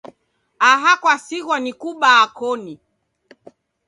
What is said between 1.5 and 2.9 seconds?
ni kubaa koni.